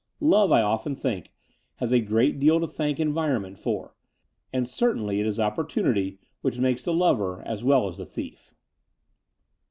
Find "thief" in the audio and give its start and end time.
8.07-8.51